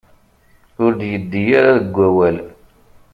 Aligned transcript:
Ur 0.83 0.91
d-yeddi 0.99 1.43
ara 1.59 1.79
deg 1.81 1.93
wawal. 1.97 2.37